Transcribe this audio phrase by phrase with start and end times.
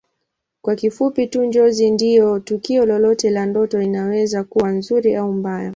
[0.61, 5.69] Kwa kifupi tu Njozi ni tukio lolote la ndoto inaweza kuwa nzuri au mbaya